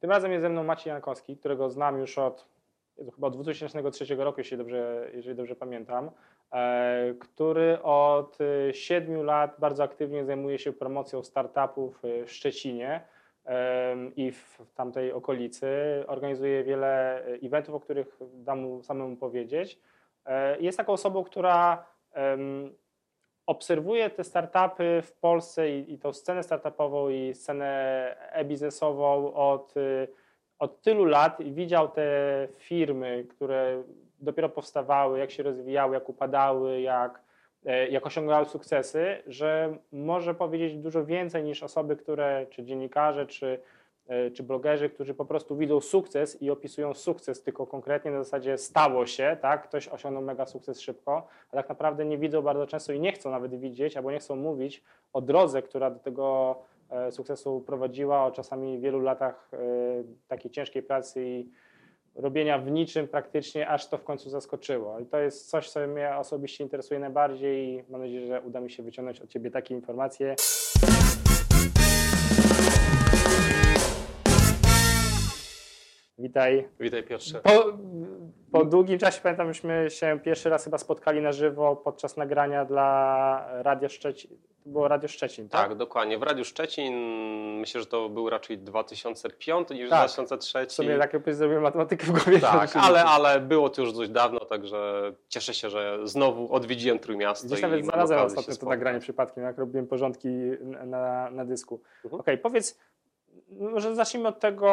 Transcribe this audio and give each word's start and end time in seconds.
Tym 0.00 0.10
razem 0.10 0.32
jest 0.32 0.42
ze 0.42 0.48
mną 0.48 0.64
Maciej 0.64 0.90
Jankowski, 0.90 1.36
którego 1.36 1.70
znam 1.70 1.98
już 1.98 2.18
od 2.18 2.58
chyba 3.14 3.26
od 3.26 3.34
2003 3.34 4.16
roku, 4.16 4.40
jeśli 4.40 4.56
dobrze, 4.56 5.10
jeżeli 5.14 5.36
dobrze 5.36 5.56
pamiętam, 5.56 6.10
e, 6.52 7.14
który 7.20 7.82
od 7.82 8.38
e, 8.40 8.74
siedmiu 8.74 9.22
lat 9.22 9.56
bardzo 9.58 9.82
aktywnie 9.82 10.24
zajmuje 10.24 10.58
się 10.58 10.72
promocją 10.72 11.22
startupów 11.22 12.04
e, 12.04 12.24
w 12.24 12.32
Szczecinie 12.32 13.00
i 14.16 14.32
w 14.32 14.58
tamtej 14.74 15.12
okolicy. 15.12 15.66
Organizuje 16.06 16.64
wiele 16.64 17.22
eventów, 17.42 17.74
o 17.74 17.80
których 17.80 18.18
dam 18.34 18.60
mu 18.60 18.82
samemu 18.82 19.16
powiedzieć. 19.16 19.78
Jest 20.60 20.78
taką 20.78 20.92
osobą, 20.92 21.24
która 21.24 21.86
obserwuje 23.48 24.10
te 24.10 24.24
startupy 24.24 25.02
w 25.02 25.12
Polsce 25.12 25.70
i, 25.70 25.92
i 25.92 25.98
tą 25.98 26.12
scenę 26.12 26.42
startupową 26.42 27.08
i 27.08 27.34
scenę 27.34 27.68
e-biznesową 28.32 29.34
od 29.34 29.74
od 30.58 30.82
tylu 30.82 31.04
lat 31.04 31.36
widział 31.40 31.88
te 31.88 32.48
firmy, 32.56 33.26
które 33.30 33.82
dopiero 34.20 34.48
powstawały, 34.48 35.18
jak 35.18 35.30
się 35.30 35.42
rozwijały, 35.42 35.94
jak 35.94 36.08
upadały, 36.08 36.80
jak, 36.80 37.22
e, 37.66 37.88
jak 37.88 38.06
osiągały 38.06 38.44
sukcesy, 38.44 39.22
że 39.26 39.76
może 39.92 40.34
powiedzieć 40.34 40.76
dużo 40.76 41.04
więcej 41.04 41.44
niż 41.44 41.62
osoby, 41.62 41.96
które, 41.96 42.46
czy 42.50 42.64
dziennikarze, 42.64 43.26
czy, 43.26 43.60
czy 44.34 44.42
blogerzy, 44.42 44.90
którzy 44.90 45.14
po 45.14 45.24
prostu 45.24 45.56
widzą 45.56 45.80
sukces 45.80 46.42
i 46.42 46.50
opisują 46.50 46.94
sukces 46.94 47.42
tylko 47.42 47.66
konkretnie 47.66 48.10
na 48.10 48.24
zasadzie 48.24 48.58
stało 48.58 49.06
się, 49.06 49.36
tak? 49.40 49.68
ktoś 49.68 49.88
osiągnął 49.88 50.22
mega 50.22 50.46
sukces 50.46 50.80
szybko, 50.80 51.26
a 51.52 51.56
tak 51.56 51.68
naprawdę 51.68 52.04
nie 52.04 52.18
widzą 52.18 52.42
bardzo 52.42 52.66
często 52.66 52.92
i 52.92 53.00
nie 53.00 53.12
chcą 53.12 53.30
nawet 53.30 53.60
widzieć, 53.60 53.96
albo 53.96 54.10
nie 54.10 54.18
chcą 54.18 54.36
mówić 54.36 54.82
o 55.12 55.20
drodze, 55.20 55.62
która 55.62 55.90
do 55.90 55.98
tego 55.98 56.56
E, 56.90 57.12
sukcesu 57.12 57.60
prowadziła, 57.60 58.24
o 58.24 58.30
czasami 58.30 58.78
wielu 58.78 59.00
latach 59.00 59.50
e, 59.52 59.58
takiej 60.28 60.50
ciężkiej 60.50 60.82
pracy 60.82 61.24
i 61.24 61.50
robienia 62.14 62.58
w 62.58 62.70
niczym 62.70 63.08
praktycznie, 63.08 63.68
aż 63.68 63.88
to 63.88 63.98
w 63.98 64.04
końcu 64.04 64.30
zaskoczyło. 64.30 65.00
I 65.00 65.06
to 65.06 65.18
jest 65.18 65.50
coś, 65.50 65.70
co 65.70 65.86
mnie 65.86 66.16
osobiście 66.16 66.64
interesuje 66.64 67.00
najbardziej 67.00 67.68
i 67.68 67.84
mam 67.88 68.00
nadzieję, 68.00 68.26
że 68.26 68.40
uda 68.40 68.60
mi 68.60 68.70
się 68.70 68.82
wyciągnąć 68.82 69.20
od 69.20 69.28
Ciebie 69.28 69.50
takie 69.50 69.74
informacje. 69.74 70.34
Witaj. 76.18 76.68
Witaj 76.80 77.02
Piotrze. 77.02 77.40
Po, 77.40 77.64
po 78.52 78.64
długim 78.64 78.98
czasie 78.98 79.20
pamiętam, 79.22 79.46
myśmy 79.46 79.90
się 79.90 80.20
pierwszy 80.24 80.50
raz 80.50 80.64
chyba 80.64 80.78
spotkali 80.78 81.20
na 81.20 81.32
żywo 81.32 81.76
podczas 81.76 82.16
nagrania 82.16 82.64
dla 82.64 83.48
Radia 83.62 83.88
Szczecin. 83.88 84.30
To 84.64 84.70
było 84.70 84.88
Radio 84.88 85.08
Szczecin, 85.08 85.48
tak? 85.48 85.68
Tak, 85.68 85.78
dokładnie. 85.78 86.18
W 86.18 86.22
Radiu 86.22 86.44
Szczecin 86.44 86.94
myślę, 87.60 87.80
że 87.80 87.86
to 87.86 88.08
był 88.08 88.30
raczej 88.30 88.58
2005 88.58 89.70
niż 89.70 89.90
tak. 89.90 89.98
2003. 89.98 90.66
W 90.66 90.72
sumie 90.72 90.98
tak 90.98 91.12
jakbyś 91.12 91.34
zrobił 91.34 91.60
matematykę 91.60 92.06
w 92.06 92.10
głowie. 92.10 92.40
Tak, 92.40 92.76
ale, 92.76 93.04
ale 93.04 93.40
było 93.40 93.70
to 93.70 93.82
już 93.82 93.92
dość 93.92 94.10
dawno, 94.10 94.40
także 94.40 95.12
cieszę 95.28 95.54
się, 95.54 95.70
że 95.70 95.98
znowu 96.04 96.54
odwiedziłem 96.54 96.98
Trójmiasto. 96.98 97.46
Gdzieś 97.46 97.62
nawet 97.62 97.84
znalazłem 97.84 98.20
ostatnio 98.20 98.56
to 98.56 98.66
nagranie 98.66 99.00
przypadkiem, 99.00 99.44
jak 99.44 99.58
robiłem 99.58 99.86
porządki 99.86 100.28
na, 100.86 101.30
na 101.30 101.44
dysku. 101.44 101.80
Mhm. 102.04 102.20
Okej, 102.20 102.34
okay, 102.34 102.38
powiedz, 102.38 102.78
może 103.50 103.94
zacznijmy 103.94 104.28
od 104.28 104.40
tego, 104.40 104.70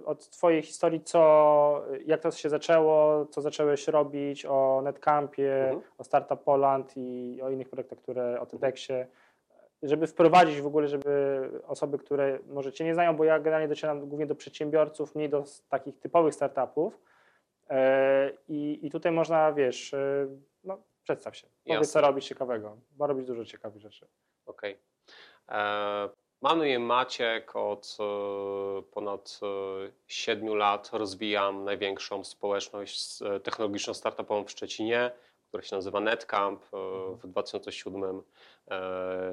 y, 0.00 0.06
od 0.06 0.28
Twojej 0.28 0.62
historii, 0.62 1.00
co, 1.00 1.84
jak 2.04 2.20
to 2.20 2.30
się 2.30 2.48
zaczęło, 2.48 3.26
co 3.26 3.40
zacząłeś 3.40 3.88
robić, 3.88 4.46
o 4.46 4.80
Netcampie, 4.84 5.64
mhm. 5.64 5.82
o 5.98 6.04
Startup 6.04 6.42
Poland 6.42 6.92
i 6.96 7.40
o 7.42 7.50
innych 7.50 7.68
projektach, 7.68 7.98
które, 7.98 8.40
o 8.40 8.46
TEDxie, 8.46 9.06
żeby 9.82 10.06
wprowadzić 10.06 10.60
w 10.60 10.66
ogóle, 10.66 10.88
żeby 10.88 11.50
osoby, 11.66 11.98
które 11.98 12.38
może 12.46 12.72
Cię 12.72 12.84
nie 12.84 12.94
znają, 12.94 13.16
bo 13.16 13.24
ja 13.24 13.38
generalnie 13.38 13.68
docieram 13.68 14.08
głównie 14.08 14.26
do 14.26 14.34
przedsiębiorców, 14.34 15.14
mniej 15.14 15.28
do 15.28 15.44
takich 15.68 15.98
typowych 15.98 16.34
startupów 16.34 17.00
y, 17.70 17.74
i, 18.48 18.78
i 18.82 18.90
tutaj 18.90 19.12
można, 19.12 19.52
wiesz, 19.52 19.92
y, 19.92 20.28
no, 20.64 20.78
przedstaw 21.02 21.36
się, 21.36 21.46
powiedz 21.64 21.80
Jasne. 21.80 21.92
co 21.92 22.06
robisz 22.06 22.28
ciekawego, 22.28 22.76
bo 22.90 23.06
robisz 23.06 23.26
dużo 23.26 23.44
ciekawych 23.44 23.82
rzeczy. 23.82 24.06
Okej. 24.46 24.78
Okay. 25.46 26.21
Mam 26.42 26.58
na 26.58 26.66
imię 26.66 26.78
Maciek, 26.78 27.56
od 27.56 27.96
e, 28.00 28.82
ponad 28.82 29.40
7 30.06 30.48
e, 30.48 30.54
lat 30.54 30.90
rozwijam 30.92 31.64
największą 31.64 32.24
społeczność 32.24 33.22
e, 33.22 33.40
technologiczną 33.40 33.94
startupową 33.94 34.44
w 34.44 34.50
Szczecinie, 34.50 35.10
która 35.48 35.62
się 35.62 35.76
nazywa 35.76 36.00
Netcamp. 36.00 36.62
W 37.22 37.26
2007 37.26 38.22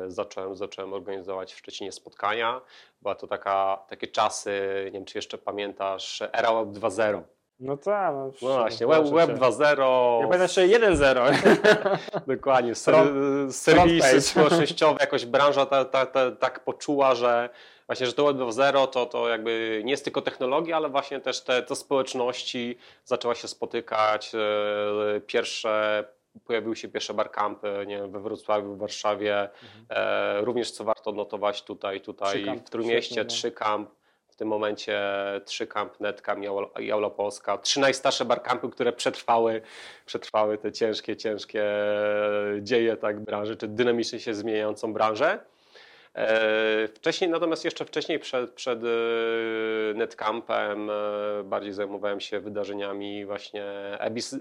zacząłem, 0.08 0.56
zacząłem 0.56 0.94
organizować 0.94 1.54
w 1.54 1.58
Szczecinie 1.58 1.92
spotkania. 1.92 2.62
Była 3.02 3.16
to 3.16 3.28
taka, 3.28 3.86
takie 3.88 4.08
czasy, 4.08 4.52
nie 4.86 4.92
wiem 4.92 5.06
czy 5.06 5.18
jeszcze 5.18 5.38
pamiętasz, 5.38 6.22
era 6.22 6.54
Web 6.54 6.70
2.0. 6.70 7.22
No 7.60 7.78
tak. 7.78 8.14
No, 8.14 8.32
no 8.42 8.58
właśnie, 8.58 8.88
Web, 8.88 9.10
web 9.10 9.30
2.0. 9.30 10.22
Ja 10.22 10.28
pamiętam 10.28 10.42
jeszcze 10.42 10.68
1.0. 10.68 12.28
Dokładnie, 12.36 12.76
ser, 12.76 12.96
serwisy 13.52 14.22
społecznościowe, 14.22 14.98
jakoś 15.00 15.26
branża 15.26 15.66
ta, 15.66 15.86
ta, 15.86 16.06
ta, 16.06 16.32
tak 16.32 16.60
poczuła, 16.60 17.16
że 17.16 17.50
właśnie, 17.88 18.06
że 18.06 18.14
to 18.14 18.26
Web 18.26 18.38
2.0 18.38 18.88
to, 18.88 19.06
to 19.06 19.30
jakby 19.30 19.82
nie 19.86 19.92
jest 19.92 20.04
tylko 20.04 20.22
technologia, 20.22 20.78
ale 20.78 20.90
właśnie 20.90 21.20
też 21.20 21.42
te, 21.42 21.64
te 21.64 21.76
społeczności 21.76 22.78
zaczęła 23.06 23.36
się 23.36 23.48
spotykać. 23.48 24.32
E, 24.36 25.22
pierwsze 25.22 26.04
pojawiły 26.46 26.76
się 26.76 26.88
pierwsze 26.88 27.14
barkampy 27.14 27.86
nie 27.88 27.98
wiem, 27.98 28.12
we 28.12 28.20
Wrocławiu, 28.20 28.74
w 28.74 28.78
Warszawie. 28.78 29.42
Mhm. 29.42 29.86
E, 29.90 30.42
również 30.42 30.72
co 30.72 30.84
warto 30.84 31.10
odnotować 31.10 31.62
tutaj, 31.62 32.02
tutaj 32.02 32.60
w 32.66 32.70
Trójmieście, 32.70 33.24
no. 33.24 33.99
Tym 34.40 34.48
momencie 34.48 35.02
trzy 35.46 35.68
Camp, 35.68 36.00
Netcam 36.00 36.44
i 36.80 36.92
Aula 36.92 37.10
Polska. 37.10 37.58
Trzy 37.58 37.80
najstarsze 37.80 38.26
barkampy, 38.26 38.70
które 38.70 38.94
przetrwały, 38.94 39.62
przetrwały 40.06 40.58
te 40.58 40.72
ciężkie, 40.72 41.18
ciężkie 41.18 41.64
dzieje 42.62 42.98
tak 42.98 43.20
branży, 43.20 43.56
czy 43.56 43.68
dynamicznie 43.68 44.20
się 44.20 44.34
zmieniającą 44.34 44.94
branżę. 44.94 45.40
E, 46.16 46.88
wcześniej, 46.88 47.30
natomiast 47.30 47.66
jeszcze 47.66 47.86
wcześniej 47.86 48.20
przed, 48.20 48.52
przed 48.52 48.80
e, 48.84 48.88
Netcampem 49.96 50.90
e, 50.90 50.94
bardziej 51.44 51.74
zajmowałem 51.74 52.20
się 52.20 52.40
wydarzeniami 52.40 53.26
właśnie 53.26 53.64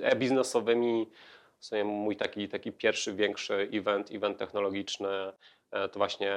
e-biznesowymi. 0.03 1.09
W 1.61 1.85
mój 1.85 2.17
taki, 2.17 2.49
taki 2.49 2.73
pierwszy 2.73 3.15
większy 3.15 3.69
event, 3.73 4.11
event 4.13 4.39
technologiczny 4.39 5.33
E, 5.71 5.89
to 5.89 5.99
właśnie 5.99 6.37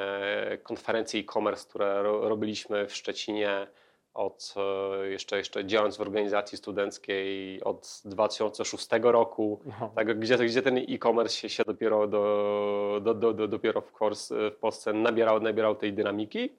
konferencje 0.64 1.20
e-commerce, 1.20 1.70
które 1.70 2.04
robiliśmy 2.04 2.88
w 2.88 2.96
Szczecinie 2.96 3.68
od 4.14 4.54
e, 4.58 5.08
jeszcze, 5.10 5.38
jeszcze 5.38 5.66
działając 5.66 5.98
w 5.98 6.02
organizacji 6.02 6.58
studenckiej 6.58 7.64
od 7.64 8.02
2006 8.06 8.88
roku, 9.02 9.62
no. 9.66 9.92
tak, 9.96 10.20
gdzie, 10.20 10.38
gdzie 10.38 10.62
ten 10.62 10.78
e-commerce 10.78 11.36
się, 11.36 11.50
się 11.50 11.64
dopiero, 11.64 12.08
do, 12.08 13.02
do, 13.04 13.14
do, 13.14 13.34
do, 13.34 13.48
dopiero 13.48 13.82
w, 13.82 13.92
kurs, 13.92 14.30
w 14.30 14.56
Polsce 14.56 14.94
nabierał, 14.94 15.42
nabierał 15.42 15.76
tej 15.76 15.94
dynamiki. 15.94 16.50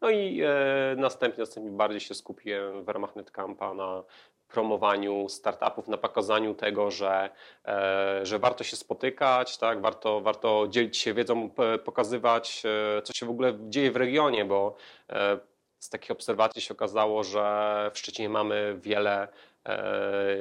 No 0.00 0.10
i 0.10 0.40
e, 0.42 0.94
następnie, 0.96 1.42
następnie 1.42 1.72
bardziej 1.72 2.00
się 2.00 2.14
skupiłem 2.14 2.84
w 2.84 2.88
ramach 2.88 3.16
Netcampa 3.16 3.74
na 3.74 4.04
promowaniu 4.50 5.28
startupów, 5.28 5.88
na 5.88 5.96
pokazaniu 5.96 6.54
tego, 6.54 6.90
że, 6.90 7.30
e, 7.64 8.26
że 8.26 8.38
warto 8.38 8.64
się 8.64 8.76
spotykać, 8.76 9.58
tak? 9.58 9.80
warto, 9.80 10.20
warto 10.20 10.66
dzielić 10.68 10.98
się 10.98 11.14
wiedzą, 11.14 11.50
pokazywać, 11.84 12.62
e, 12.98 13.02
co 13.02 13.12
się 13.12 13.26
w 13.26 13.30
ogóle 13.30 13.52
dzieje 13.68 13.90
w 13.90 13.96
regionie, 13.96 14.44
bo 14.44 14.76
e, 15.08 15.38
z 15.78 15.90
takich 15.90 16.10
obserwacji 16.10 16.62
się 16.62 16.74
okazało, 16.74 17.24
że 17.24 17.90
w 17.94 17.98
Szczecinie 17.98 18.28
mamy 18.28 18.76
wiele 18.80 19.28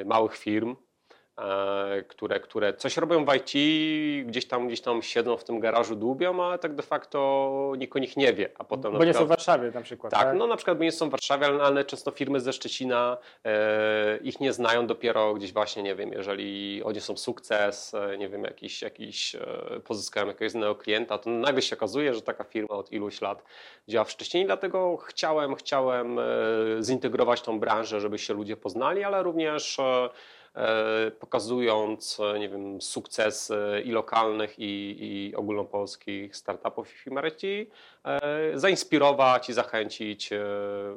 małych 0.06 0.38
firm, 0.38 0.76
które, 2.08 2.40
które 2.40 2.74
coś 2.74 2.98
robią 2.98 3.26
w 3.26 3.36
IT, 3.36 3.52
gdzieś 4.28 4.48
tam, 4.48 4.68
gdzieś 4.68 4.82
tam 4.82 5.02
siedzą 5.02 5.38
w 5.38 5.44
tym 5.44 5.60
garażu 5.60 5.96
dłubią, 5.96 6.44
ale 6.44 6.60
tak 6.60 6.76
de 6.76 6.84
facto 6.84 7.74
nikt 7.78 7.96
o 7.96 8.00
nich 8.00 8.18
nie 8.18 8.34
wie. 8.34 8.50
A 8.58 8.64
potem 8.64 8.92
bo 8.92 8.98
nie 8.98 9.04
przykład, 9.04 9.16
są 9.18 9.26
w 9.26 9.30
Warszawie 9.30 9.72
na 9.72 9.82
przykład. 9.82 10.14
Tak, 10.14 10.24
tak, 10.24 10.38
no 10.38 10.48
na 10.48 10.56
przykład 10.56 10.78
bo 10.78 10.84
nie 10.84 10.92
są 10.92 11.08
w 11.08 11.12
Warszawie, 11.12 11.46
ale, 11.46 11.64
ale 11.64 11.86
często 11.86 12.12
firmy 12.12 12.40
ze 12.40 12.54
Szczecina 12.54 13.18
e, 13.46 14.18
ich 14.18 14.40
nie 14.40 14.54
znają 14.54 14.88
dopiero 14.88 15.34
gdzieś 15.34 15.54
właśnie, 15.54 15.84
nie 15.84 15.96
wiem, 15.96 16.14
jeżeli 16.14 16.84
odniosą 16.84 17.18
sukces, 17.18 17.94
e, 17.94 18.18
nie 18.18 18.30
wiem, 18.30 18.44
jakiś, 18.44 18.82
jakiś 18.82 19.36
e, 19.36 19.40
pozyskają 19.84 20.28
jakiegoś 20.28 20.54
innego 20.54 20.76
klienta, 20.76 21.18
to 21.18 21.30
nagle 21.30 21.62
się 21.62 21.76
okazuje, 21.76 22.14
że 22.14 22.22
taka 22.22 22.44
firma 22.44 22.76
od 22.76 22.92
iluś 22.92 23.22
lat 23.22 23.44
działa 23.88 24.06
w 24.06 24.12
Szczecinie, 24.12 24.46
dlatego 24.46 24.98
chciałem, 24.98 25.56
chciałem 25.56 26.20
e, 26.20 26.24
zintegrować 26.82 27.42
tą 27.42 27.60
branżę, 27.60 28.02
żeby 28.02 28.18
się 28.20 28.34
ludzie 28.34 28.58
poznali, 28.58 29.04
ale 29.04 29.24
również 29.24 29.80
e, 29.80 30.10
E, 30.39 30.39
pokazując, 31.20 32.20
e, 32.20 32.40
nie 32.40 32.50
wiem, 32.50 32.82
sukces 32.82 33.52
i 33.86 33.92
lokalnych, 33.92 34.60
i, 34.60 34.98
i 35.00 35.36
ogólnopolskich 35.36 36.36
startupów 36.36 36.94
i 36.94 36.98
firm 36.98 37.20
zainspirować 38.54 39.50
i 39.50 39.54
zachęcić 39.54 40.34
e, 40.34 40.40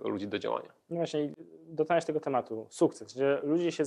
ludzi 0.04 0.28
do 0.28 0.38
działania. 0.38 0.72
No 0.90 0.96
właśnie, 0.96 1.32
dotknąłeś 1.66 2.04
tego 2.04 2.20
tematu, 2.20 2.66
sukces, 2.70 3.14
że 3.14 3.40
ludzie 3.44 3.72
się, 3.72 3.84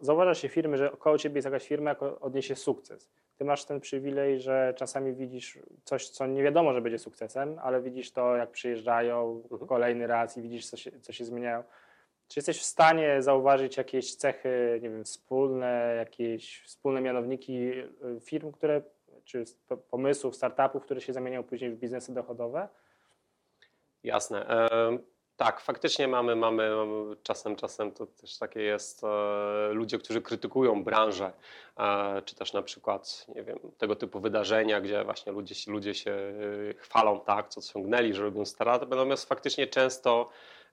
zauważa 0.00 0.34
się 0.34 0.48
firmy, 0.48 0.76
że 0.76 0.92
około 0.92 1.18
ciebie 1.18 1.36
jest 1.36 1.44
jakaś 1.44 1.68
firma, 1.68 1.90
jak 1.90 2.02
odniesie 2.20 2.56
sukces. 2.56 3.10
Ty 3.38 3.44
masz 3.44 3.64
ten 3.64 3.80
przywilej, 3.80 4.40
że 4.40 4.74
czasami 4.76 5.14
widzisz 5.14 5.58
coś, 5.84 6.08
co 6.08 6.26
nie 6.26 6.42
wiadomo, 6.42 6.72
że 6.72 6.80
będzie 6.80 6.98
sukcesem, 6.98 7.58
ale 7.62 7.82
widzisz 7.82 8.12
to, 8.12 8.36
jak 8.36 8.50
przyjeżdżają 8.50 9.42
mhm. 9.50 9.68
kolejny 9.68 10.06
raz 10.06 10.36
i 10.36 10.42
widzisz, 10.42 10.66
co 10.66 10.76
się, 10.76 10.90
co 11.00 11.12
się 11.12 11.24
zmieniają. 11.24 11.62
Czy 12.28 12.38
jesteś 12.38 12.60
w 12.60 12.64
stanie 12.64 13.22
zauważyć 13.22 13.76
jakieś 13.76 14.14
cechy, 14.16 14.78
nie 14.82 14.90
wiem, 14.90 15.04
wspólne, 15.04 15.94
jakieś 15.98 16.62
wspólne 16.62 17.00
mianowniki 17.00 17.70
y, 17.70 18.20
firm, 18.20 18.52
które, 18.52 18.82
czy 19.24 19.44
pomysłów, 19.90 20.36
startupów, 20.36 20.82
które 20.82 21.00
się 21.00 21.12
zamieniają 21.12 21.42
później 21.42 21.70
w 21.70 21.78
biznesy 21.78 22.14
dochodowe? 22.14 22.68
Jasne. 24.02 24.46
Tak, 25.36 25.60
faktycznie 25.60 26.08
mamy, 26.08 26.36
mamy, 26.36 26.70
czasem, 27.22 27.56
czasem 27.56 27.92
to 27.92 28.06
też 28.06 28.38
takie 28.38 28.62
jest, 28.62 29.04
e, 29.04 29.72
ludzie, 29.72 29.98
którzy 29.98 30.22
krytykują 30.22 30.84
branżę, 30.84 31.32
e, 31.78 32.22
czy 32.24 32.34
też 32.34 32.52
na 32.52 32.62
przykład, 32.62 33.26
nie 33.34 33.42
wiem, 33.42 33.58
tego 33.78 33.96
typu 33.96 34.20
wydarzenia, 34.20 34.80
gdzie 34.80 35.04
właśnie 35.04 35.32
ludzie, 35.32 35.54
ludzie 35.66 35.94
się 35.94 36.10
e, 36.10 36.74
chwalą, 36.74 37.20
tak, 37.20 37.48
co 37.48 37.60
osiągnęli, 37.60 38.14
że 38.14 38.22
robią 38.22 38.44
startupy, 38.44 38.90
natomiast 38.90 39.28
faktycznie 39.28 39.66
często 39.66 40.30
e, 40.30 40.63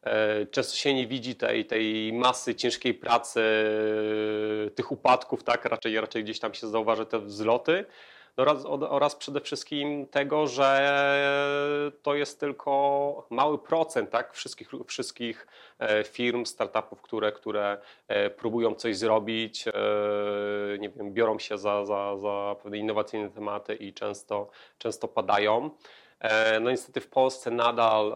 Często 0.52 0.76
się 0.76 0.94
nie 0.94 1.08
widzi 1.08 1.36
tej, 1.36 1.66
tej 1.66 2.14
masy 2.14 2.56
ciężkiej 2.56 2.94
pracy, 2.94 3.42
tych 4.76 4.92
upadków, 4.92 5.44
tak? 5.44 5.66
Raczej, 5.66 6.02
raczej 6.02 6.24
gdzieś 6.24 6.40
tam 6.40 6.54
się 6.54 6.68
zauważy 6.68 7.06
te 7.06 7.20
wzloty 7.20 7.86
oraz, 8.38 8.66
oraz 8.66 9.16
przede 9.16 9.42
wszystkim 9.42 10.08
tego, 10.08 10.48
że 10.48 11.92
to 12.02 12.16
jest 12.16 12.40
tylko 12.40 13.28
mały 13.30 13.60
procent 13.60 14.10
tak, 14.10 14.34
wszystkich, 14.34 14.72
wszystkich 14.88 15.48
e, 15.80 16.04
firm, 16.04 16.46
startupów, 16.46 17.02
które, 17.02 17.32
które 17.32 17.78
e, 18.08 18.30
próbują 18.30 18.76
coś 18.76 18.98
zrobić, 18.98 19.68
e, 19.68 19.72
nie 20.80 20.90
wiem, 20.90 21.14
biorą 21.14 21.40
się 21.40 21.58
za, 21.58 21.86
za, 21.86 22.18
za 22.18 22.56
pewne 22.64 22.78
innowacyjne 22.78 23.30
tematy 23.30 23.76
i 23.76 23.94
często, 23.94 24.50
często 24.78 25.08
padają. 25.08 25.70
No 26.62 26.72
niestety 26.72 27.02
w 27.02 27.08
Polsce 27.08 27.52
nadal, 27.52 28.14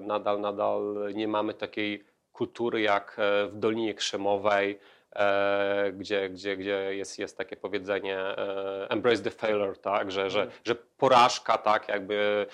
nadal, 0.00 0.40
nadal 0.40 1.08
nie 1.14 1.28
mamy 1.28 1.54
takiej 1.54 2.04
kultury 2.32 2.80
jak 2.80 3.16
w 3.48 3.52
Dolinie 3.52 3.94
Krzemowej, 3.94 4.78
E, 5.16 5.92
gdzie, 5.92 6.30
gdzie, 6.30 6.56
gdzie 6.56 6.96
jest, 6.96 7.18
jest 7.18 7.38
takie 7.38 7.56
powiedzenie 7.56 8.18
e, 8.18 8.86
embrace 8.90 9.22
the 9.22 9.30
failure, 9.30 9.76
tak, 9.76 10.12
że, 10.12 10.30
że, 10.30 10.42
mhm. 10.42 10.60
że 10.64 10.74
porażka, 10.74 11.58
tak, 11.58 11.88
jakby 11.88 12.46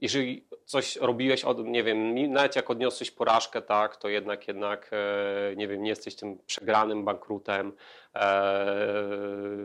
jeżeli 0.00 0.44
coś 0.64 0.96
robiłeś, 0.96 1.44
od, 1.44 1.58
nie 1.58 1.82
wiem, 1.82 2.32
nawet 2.32 2.56
jak 2.56 2.70
odniosłeś 2.70 3.10
porażkę, 3.10 3.62
tak, 3.62 3.96
to 3.96 4.08
jednak, 4.08 4.48
jednak, 4.48 4.90
e, 4.92 5.56
nie 5.56 5.68
wiem, 5.68 5.82
nie 5.82 5.90
jesteś 5.90 6.14
tym 6.14 6.38
przegranym 6.46 7.04
bankrutem. 7.04 7.72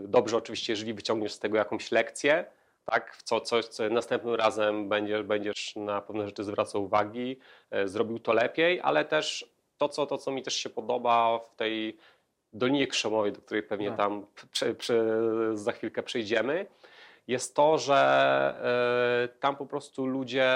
Dobrze 0.03 0.37
oczywiście, 0.37 0.73
jeżeli 0.73 0.93
wyciągniesz 0.93 1.33
z 1.33 1.39
tego 1.39 1.57
jakąś 1.57 1.91
lekcję, 1.91 2.45
tak, 2.91 3.15
w 3.15 3.23
co, 3.23 3.41
coś, 3.41 3.65
co 3.65 3.89
następnym 3.89 4.35
razem 4.35 4.89
będziesz, 4.89 5.23
będziesz 5.23 5.75
na 5.75 6.01
pewne 6.01 6.25
rzeczy 6.25 6.43
zwracał 6.43 6.83
uwagi, 6.83 7.39
zrobił 7.85 8.19
to 8.19 8.33
lepiej, 8.33 8.81
ale 8.81 9.05
też 9.05 9.45
to 9.77 9.89
co, 9.89 10.05
to, 10.05 10.17
co 10.17 10.31
mi 10.31 10.43
też 10.43 10.55
się 10.55 10.69
podoba 10.69 11.39
w 11.39 11.55
tej 11.55 11.97
Dolinie 12.53 12.87
Krzemowej, 12.87 13.31
do 13.31 13.41
której 13.41 13.63
pewnie 13.63 13.87
tak. 13.87 13.97
tam 13.97 14.25
prze, 14.51 14.75
prze, 14.75 15.03
za 15.53 15.71
chwilkę 15.71 16.03
przejdziemy, 16.03 16.65
jest 17.27 17.55
to, 17.55 17.77
że 17.77 18.53
y, 19.25 19.39
tam 19.39 19.55
po 19.55 19.65
prostu 19.65 20.05
ludzie 20.05 20.51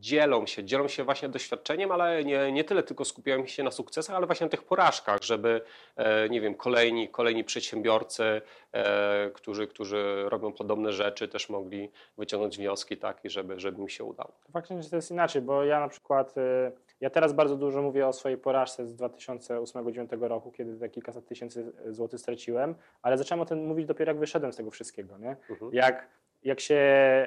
dzielą 0.00 0.46
się, 0.46 0.64
dzielą 0.64 0.88
się 0.88 1.04
właśnie 1.04 1.28
doświadczeniem, 1.28 1.92
ale 1.92 2.24
nie, 2.24 2.52
nie 2.52 2.64
tyle 2.64 2.82
tylko 2.82 3.04
skupiają 3.04 3.46
się 3.46 3.62
na 3.62 3.70
sukcesach, 3.70 4.16
ale 4.16 4.26
właśnie 4.26 4.46
na 4.46 4.50
tych 4.50 4.62
porażkach, 4.62 5.22
żeby, 5.22 5.60
e, 5.96 6.28
nie 6.28 6.40
wiem, 6.40 6.54
kolejni, 6.54 7.08
kolejni 7.08 7.44
przedsiębiorcy, 7.44 8.42
e, 8.72 9.30
którzy, 9.30 9.66
którzy 9.66 10.24
robią 10.28 10.52
podobne 10.52 10.92
rzeczy, 10.92 11.28
też 11.28 11.48
mogli 11.48 11.90
wyciągnąć 12.18 12.56
wnioski 12.56 12.96
takie, 12.96 13.30
żeby, 13.30 13.60
żeby 13.60 13.82
im 13.82 13.88
się 13.88 14.04
udało. 14.04 14.32
Faktycznie 14.52 14.90
to 14.90 14.96
jest 14.96 15.10
inaczej, 15.10 15.42
bo 15.42 15.64
ja 15.64 15.80
na 15.80 15.88
przykład, 15.88 16.38
e, 16.38 16.72
ja 17.00 17.10
teraz 17.10 17.32
bardzo 17.32 17.56
dużo 17.56 17.82
mówię 17.82 18.06
o 18.06 18.12
swojej 18.12 18.38
porażce 18.38 18.86
z 18.86 18.96
2008-2009 18.96 20.28
roku, 20.28 20.52
kiedy 20.52 20.78
te 20.78 20.88
kilkaset 20.88 21.26
tysięcy 21.26 21.72
złotych 21.86 22.20
straciłem, 22.20 22.74
ale 23.02 23.18
zacząłem 23.18 23.40
o 23.40 23.46
tym 23.46 23.66
mówić 23.66 23.86
dopiero 23.86 24.10
jak 24.10 24.18
wyszedłem 24.18 24.52
z 24.52 24.56
tego 24.56 24.70
wszystkiego, 24.70 25.18
nie? 25.18 25.36
Mhm. 25.50 25.74
Jak 25.74 26.08
jak 26.42 26.60
się 26.60 26.82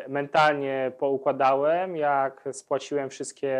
mentalnie 0.07 0.91
poukładałem, 0.99 1.95
jak 1.95 2.49
spłaciłem 2.51 3.09
wszystkie, 3.09 3.57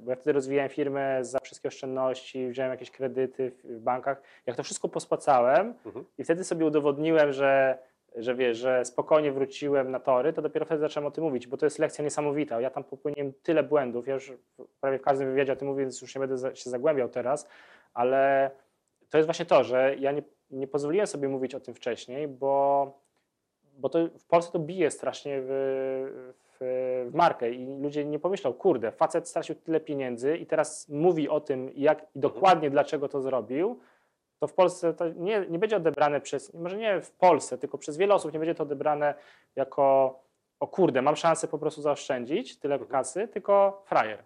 bo 0.00 0.10
ja 0.10 0.16
wtedy 0.16 0.32
rozwijałem 0.32 0.70
firmę 0.70 1.24
za 1.24 1.38
wszystkie 1.40 1.68
oszczędności, 1.68 2.48
wziąłem 2.48 2.70
jakieś 2.70 2.90
kredyty 2.90 3.52
w 3.64 3.80
bankach, 3.80 4.22
jak 4.46 4.56
to 4.56 4.62
wszystko 4.62 4.88
pospłacałem 4.88 5.74
mhm. 5.86 6.04
i 6.18 6.24
wtedy 6.24 6.44
sobie 6.44 6.66
udowodniłem, 6.66 7.32
że, 7.32 7.78
że 8.16 8.34
wiesz, 8.34 8.58
że 8.58 8.84
spokojnie 8.84 9.32
wróciłem 9.32 9.90
na 9.90 10.00
tory, 10.00 10.32
to 10.32 10.42
dopiero 10.42 10.66
wtedy 10.66 10.80
zacząłem 10.80 11.06
o 11.06 11.10
tym 11.10 11.24
mówić, 11.24 11.46
bo 11.46 11.56
to 11.56 11.66
jest 11.66 11.78
lekcja 11.78 12.04
niesamowita. 12.04 12.60
Ja 12.60 12.70
tam 12.70 12.84
popełniłem 12.84 13.32
tyle 13.42 13.62
błędów, 13.62 14.06
ja 14.06 14.14
już 14.14 14.32
prawie 14.80 14.98
w 14.98 15.02
każdym 15.02 15.28
wywiadzie 15.30 15.52
o 15.52 15.56
tym 15.56 15.68
mówię, 15.68 15.80
więc 15.80 16.02
już 16.02 16.14
nie 16.14 16.26
będę 16.26 16.56
się 16.56 16.70
zagłębiał 16.70 17.08
teraz, 17.08 17.48
ale 17.94 18.50
to 19.10 19.18
jest 19.18 19.26
właśnie 19.26 19.46
to, 19.46 19.64
że 19.64 19.94
ja 19.98 20.12
nie, 20.12 20.22
nie 20.50 20.66
pozwoliłem 20.66 21.06
sobie 21.06 21.28
mówić 21.28 21.54
o 21.54 21.60
tym 21.60 21.74
wcześniej, 21.74 22.28
bo 22.28 23.03
bo 23.78 23.88
to 23.88 23.98
w 24.18 24.24
Polsce 24.24 24.52
to 24.52 24.58
bije 24.58 24.90
strasznie 24.90 25.40
w, 25.40 25.46
w, 25.48 26.56
w, 27.10 27.14
markę 27.14 27.50
i 27.50 27.80
ludzie 27.80 28.04
nie 28.04 28.18
pomyślą, 28.18 28.52
kurde, 28.52 28.92
facet 28.92 29.28
stracił 29.28 29.54
tyle 29.54 29.80
pieniędzy 29.80 30.36
i 30.36 30.46
teraz 30.46 30.88
mówi 30.88 31.28
o 31.28 31.40
tym, 31.40 31.70
jak 31.74 32.06
i 32.14 32.20
dokładnie 32.20 32.70
dlaczego 32.70 33.08
to 33.08 33.20
zrobił, 33.20 33.78
to 34.40 34.46
w 34.46 34.52
Polsce 34.52 34.94
to 34.94 35.08
nie, 35.08 35.46
nie 35.48 35.58
będzie 35.58 35.76
odebrane 35.76 36.20
przez, 36.20 36.54
może 36.54 36.76
nie 36.76 37.00
w 37.00 37.10
Polsce, 37.10 37.58
tylko 37.58 37.78
przez 37.78 37.96
wiele 37.96 38.14
osób 38.14 38.32
nie 38.32 38.38
będzie 38.38 38.54
to 38.54 38.62
odebrane 38.62 39.14
jako 39.56 40.18
o 40.60 40.66
kurde, 40.66 41.02
mam 41.02 41.16
szansę 41.16 41.48
po 41.48 41.58
prostu 41.58 41.82
zaoszczędzić 41.82 42.58
tyle 42.58 42.74
mhm. 42.74 42.90
kasy, 42.90 43.28
tylko 43.28 43.82
frajer. 43.86 44.22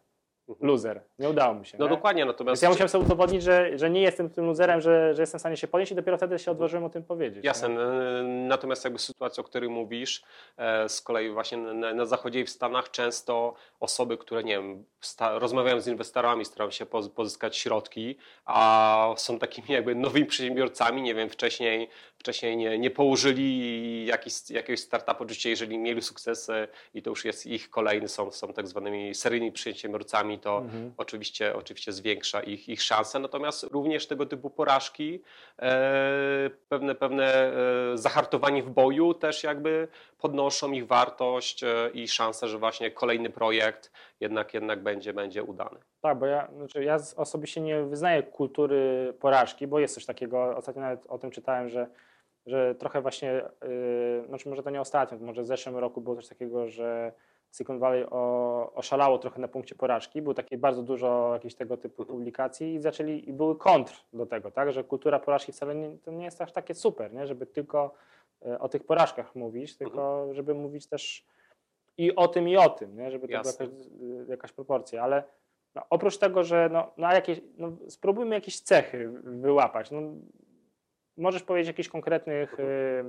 Mhm. 0.49 0.71
loser. 0.71 1.01
Nie 1.19 1.29
udało 1.29 1.55
mi 1.55 1.67
się. 1.67 1.79
No 1.79 1.85
nie? 1.85 1.91
dokładnie, 1.91 2.25
natomiast... 2.25 2.53
Więc 2.53 2.63
ja 2.63 2.71
musiałem 2.71 2.89
sobie 2.89 3.05
udowodnić, 3.05 3.43
że, 3.43 3.79
że 3.79 3.91
nie 3.91 4.01
jestem 4.01 4.31
tym 4.31 4.47
loserem, 4.47 4.81
że, 4.81 5.15
że 5.15 5.23
jestem 5.23 5.39
w 5.39 5.43
stanie 5.43 5.57
się 5.57 5.69
podnieść 5.69 5.93
i 5.93 5.95
dopiero 5.95 6.17
wtedy 6.17 6.39
się 6.39 6.51
odważyłem 6.51 6.85
o 6.85 6.91
tym 6.91 7.05
powiedzieć. 7.05 7.45
Jasne. 7.45 7.69
Nie? 7.69 7.77
Natomiast 8.49 8.85
jakby 8.85 8.99
sytuacja, 8.99 9.41
o 9.41 9.45
której 9.45 9.69
mówisz, 9.69 10.23
e, 10.57 10.89
z 10.89 11.01
kolei 11.01 11.31
właśnie 11.31 11.59
na, 11.59 11.95
na 11.95 12.07
zachodzie 12.07 12.41
i 12.41 12.45
w 12.45 12.51
Stanach 12.51 12.91
często 12.91 13.55
osoby, 13.81 14.19
które 14.19 14.45
nie 14.45 14.53
wiem, 14.53 14.85
rozmawiają 15.31 15.81
z 15.81 15.87
inwestorami, 15.87 16.45
starają 16.45 16.71
się 16.71 16.87
pozyskać 17.15 17.57
środki, 17.57 18.17
a 18.45 19.15
są 19.17 19.39
takimi 19.39 19.69
jakby 19.69 19.95
nowymi 19.95 20.27
przedsiębiorcami, 20.27 21.03
nie 21.03 21.15
wiem, 21.15 21.31
wcześniej, 21.31 21.89
wcześniej 22.19 22.57
nie, 22.57 22.79
nie 22.79 22.91
położyli 22.91 24.07
jakiś, 24.07 24.51
jakiegoś 24.51 24.81
startupu, 24.81 25.23
oczywiście 25.23 25.51
jeżeli 25.51 25.79
mieli 25.79 26.03
sukcesy 26.03 26.69
i 26.95 27.03
to 27.03 27.11
już 27.11 27.25
jest 27.25 27.47
ich 27.47 27.71
kolejny, 27.71 28.09
są, 28.09 28.33
są 28.33 28.53
tak 28.53 28.69
zwanymi 28.69 29.15
seryjnymi 29.15 29.53
przedsiębiorcami, 29.53 30.38
to 30.39 30.59
mhm. 30.59 30.93
oczywiście, 30.97 31.57
oczywiście 31.57 31.93
zwiększa 31.93 32.41
ich, 32.41 32.69
ich 32.69 32.83
szanse, 32.83 33.19
natomiast 33.19 33.63
również 33.63 34.07
tego 34.07 34.27
typu 34.27 34.51
porażki, 34.51 35.23
e, 35.59 36.51
pewne, 36.69 36.95
pewne 36.95 37.25
e, 37.25 37.53
zahartowanie 37.99 38.63
w 38.63 38.71
boju 38.71 39.15
też 39.15 39.45
jakby 39.45 39.89
podnoszą 40.19 40.73
ich 40.73 40.87
wartość 40.87 41.65
e, 41.65 41.91
i 41.95 42.09
szansę, 42.09 42.49
że 42.49 42.59
właśnie 42.59 42.91
kolejny 42.91 43.31
projekt 43.31 43.93
jednak, 44.21 44.55
jednak 44.55 44.83
będzie, 44.83 45.13
będzie 45.13 45.43
udany. 45.43 45.79
Tak, 46.01 46.19
bo 46.19 46.27
ja, 46.27 46.49
znaczy 46.57 46.85
ja 46.85 46.99
osobiście 47.17 47.61
nie 47.61 47.83
wyznaję 47.83 48.23
kultury 48.23 49.15
porażki, 49.21 49.67
bo 49.67 49.79
jest 49.79 49.95
coś 49.95 50.07
takiego, 50.07 50.57
ostatnio 50.57 50.83
nawet 50.83 51.07
o 51.07 51.19
tym 51.19 51.31
czytałem, 51.31 51.69
że, 51.69 51.87
że 52.47 52.75
trochę 52.75 53.01
właśnie, 53.01 53.43
yy, 53.63 54.25
znaczy 54.29 54.49
może 54.49 54.63
to 54.63 54.71
nie 54.71 54.81
ostatnio, 54.81 55.19
może 55.19 55.43
w 55.43 55.47
zeszłym 55.47 55.77
roku 55.77 56.01
było 56.01 56.17
coś 56.17 56.29
takiego, 56.29 56.69
że 56.69 57.13
Silicon 57.53 57.79
Valley 57.79 58.07
o, 58.11 58.73
oszalało 58.75 59.19
trochę 59.19 59.41
na 59.41 59.49
punkcie 59.49 59.75
porażki. 59.75 60.23
Było 60.23 60.35
takie 60.35 60.59
bardzo 60.59 60.83
dużo 60.83 61.31
jakichś 61.33 61.55
tego 61.55 61.77
typu 61.77 62.05
publikacji 62.05 62.75
i 62.75 62.81
zaczęli, 62.81 63.29
i 63.29 63.33
były 63.33 63.59
kontr 63.59 64.05
do 64.13 64.27
tego, 64.27 64.51
tak, 64.51 64.73
że 64.73 64.85
kultura 64.85 65.19
porażki 65.19 65.53
wcale 65.53 65.75
nie, 65.75 65.99
to 65.99 66.11
nie 66.11 66.25
jest 66.25 66.41
aż 66.41 66.53
takie 66.53 66.75
super, 66.75 67.13
nie? 67.13 67.27
żeby 67.27 67.47
tylko 67.47 67.95
e, 68.47 68.59
o 68.59 68.69
tych 68.69 68.85
porażkach 68.85 69.35
mówić, 69.35 69.77
tylko 69.77 70.19
mhm. 70.19 70.35
żeby 70.35 70.55
mówić 70.55 70.87
też 70.87 71.27
i 71.99 72.17
o 72.17 72.29
tym, 72.29 72.49
i 72.49 72.57
o 72.57 72.71
tym, 72.71 72.97
nie? 72.97 73.11
żeby 73.11 73.29
to 73.29 73.41
była 73.41 73.53
jakaś, 73.53 73.69
jakaś 74.29 74.53
proporcja, 74.53 75.03
ale 75.03 75.23
no, 75.75 75.83
oprócz 75.91 76.19
tego, 76.19 76.45
że 76.45 76.69
no, 76.73 76.93
no, 76.97 77.13
jakieś, 77.13 77.41
no, 77.57 77.73
spróbujmy 77.89 78.35
jakieś 78.35 78.61
cechy 78.61 79.09
wyłapać. 79.23 79.91
No, 79.91 80.01
możesz 81.17 81.43
powiedzieć 81.43 81.69
o 81.69 81.71
jakichś 81.71 81.89
konkretnych 81.89 82.61
y, 82.61 82.65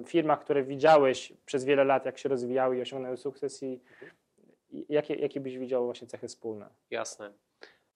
firmach, 0.06 0.40
które 0.40 0.64
widziałeś 0.64 1.34
przez 1.46 1.66
wiele 1.66 1.84
lat, 1.84 2.06
jak 2.06 2.18
się 2.18 2.30
rozwijały 2.30 2.78
i 2.78 2.82
osiągnęły 2.82 3.18
sukces 3.18 3.64
i, 3.64 3.82
mhm. 4.02 4.12
Jakie, 4.90 5.16
jakie 5.16 5.40
byś 5.40 5.58
widział 5.58 5.86
właśnie 5.86 6.08
cechy 6.08 6.28
wspólne? 6.28 6.70
Jasne. 6.90 7.34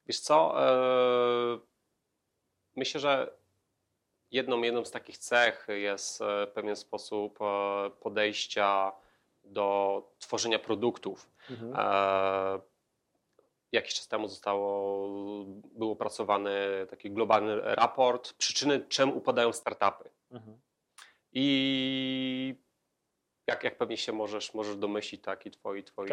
Wiesz 0.08 0.20
co, 0.20 0.64
e, 0.64 1.60
myślę, 2.76 3.00
że 3.00 3.38
jedną, 4.32 4.62
jedną 4.62 4.86
z 4.86 4.92
takich 4.92 5.18
cech 5.18 5.68
jest 5.70 6.22
e, 6.22 6.48
pewien 6.48 6.76
sposób 6.76 7.40
e, 7.42 7.90
podejścia 7.90 8.92
do 9.44 10.02
tworzenia 10.20 10.60
produktów. 10.60 11.30
Mhm. 11.50 11.74
jakiś 13.72 13.94
czas 13.94 14.08
temu 14.08 14.28
zostało, 14.28 15.08
był 15.76 15.92
opracowany 15.92 16.52
taki 16.90 17.12
globalny 17.12 17.62
raport 17.62 18.34
przyczyny, 18.34 18.86
czemu 18.90 19.18
upadają 19.18 19.54
startupy. 19.54 20.10
Mhm. 20.32 20.60
I 21.34 22.56
jak, 23.48 23.64
jak 23.64 23.78
pewnie 23.78 23.98
się 23.98 24.12
możesz, 24.12 24.54
możesz 24.54 24.76
domyślić, 24.76 25.22
tak, 25.22 25.46
i 25.46 25.52
twoi, 25.52 25.84
twoi 25.84 26.10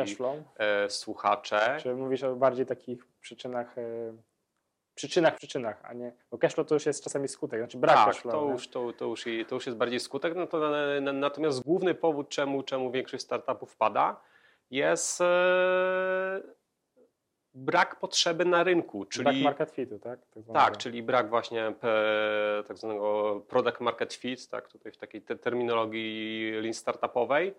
e, 0.59 0.91
słuchacze. 0.91 1.79
Czy 1.83 1.95
mówisz 1.95 2.23
o 2.23 2.37
bardziej 2.37 2.67
takich 2.67 3.07
przyczynach, 3.21 3.79
e, 3.79 3.83
przyczynach, 4.95 5.37
przyczynach, 5.37 5.81
a 5.85 5.93
nie, 5.93 6.13
bo 6.31 6.39
cashflow 6.39 6.67
to 6.67 6.75
już 6.75 6.87
jest 6.87 7.05
czasami 7.05 7.29
skutek, 7.29 7.61
znaczy 7.61 7.79
brak 7.79 7.97
tak, 7.97 8.07
cashflow. 8.07 8.35
To 8.35 8.53
już, 8.53 8.69
to, 8.69 8.93
to, 8.93 9.05
już, 9.05 9.25
to 9.49 9.55
już 9.55 9.67
jest 9.67 9.79
bardziej 9.79 10.01
skutek, 10.01 10.35
no 10.37 10.47
to, 10.47 10.59
na, 10.71 11.01
na, 11.01 11.13
natomiast 11.13 11.63
główny 11.65 11.95
powód, 11.95 12.29
czemu, 12.29 12.63
czemu 12.63 12.91
większość 12.91 13.25
startupów 13.25 13.77
pada, 13.77 14.21
jest 14.71 15.21
e, 15.21 16.41
brak 17.55 18.01
potrzeby 18.01 18.45
na 18.45 18.65
rynku. 18.65 19.05
Czyli, 19.05 19.25
brak 19.25 19.37
market 19.37 19.71
fitu, 19.71 19.99
tak? 19.99 20.21
Tak, 20.35 20.45
tak 20.53 20.77
czyli 20.77 21.03
brak 21.03 21.31
właśnie 21.31 21.73
tak 22.69 22.79
zwanego 22.79 23.41
product 23.49 23.81
market 23.81 24.15
fit, 24.15 24.49
tak, 24.49 24.69
tutaj 24.69 24.93
w 24.93 24.97
takiej 24.97 25.23
te 25.23 25.37
terminologii 25.37 26.53
lean 26.53 26.75
startupowej. 26.75 27.55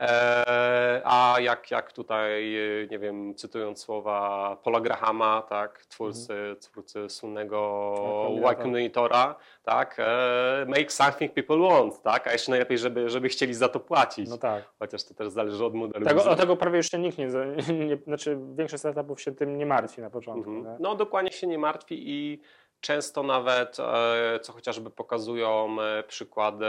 E, 0.00 1.02
a 1.04 1.36
jak, 1.40 1.70
jak 1.70 1.92
tutaj, 1.92 2.56
nie 2.90 2.98
wiem, 2.98 3.34
cytując 3.34 3.80
słowa 3.80 4.56
Paula 4.64 4.80
Grahama, 4.80 5.42
tak, 5.42 5.86
twórcy, 5.86 6.32
mhm. 6.32 6.56
twórcy 6.56 7.08
słynnego 7.08 8.30
Y 8.52 8.56
Combinatora, 8.62 9.34
tak, 9.62 9.96
e, 9.98 10.66
make 10.68 10.92
something 10.92 11.32
people 11.32 11.58
want, 11.58 12.02
tak, 12.02 12.26
a 12.26 12.32
jeszcze 12.32 12.52
najlepiej, 12.52 12.78
żeby, 12.78 13.08
żeby 13.08 13.28
chcieli 13.28 13.54
za 13.54 13.68
to 13.68 13.80
płacić. 13.80 14.30
No 14.30 14.38
tak. 14.38 14.64
Chociaż 14.78 15.04
to 15.04 15.14
też 15.14 15.28
zależy 15.28 15.64
od 15.64 15.74
modelu. 15.74 16.06
Tego, 16.06 16.24
o 16.24 16.36
tego 16.36 16.56
prawie 16.56 16.76
już 16.76 16.90
się 16.90 16.98
nikt 16.98 17.18
nie, 17.18 17.26
nie, 17.86 17.96
znaczy 17.96 18.38
większość 18.54 18.80
startupów 18.80 19.20
się 19.20 19.32
tym 19.32 19.58
nie 19.58 19.66
martwi 19.66 20.00
na 20.00 20.10
początku. 20.10 20.50
Mhm. 20.50 20.76
No 20.80 20.94
dokładnie 20.94 21.32
się 21.32 21.46
nie 21.46 21.58
martwi 21.58 22.10
i 22.10 22.40
często 22.80 23.22
nawet, 23.22 23.76
e, 23.80 24.40
co 24.40 24.52
chociażby 24.52 24.90
pokazują 24.90 25.76
przykłady 26.08 26.66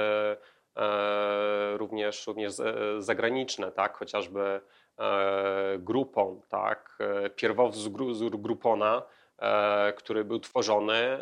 również, 1.77 2.27
również 2.27 2.53
zagraniczne, 2.99 3.71
tak? 3.71 3.97
chociażby 3.97 4.61
e, 4.99 5.77
grupą, 5.79 6.41
tak? 6.49 6.97
E, 6.99 7.29
pierwowzór 7.29 8.41
Grupona, 8.41 9.03
który 9.95 10.25
był 10.25 10.39
tworzony, 10.39 11.17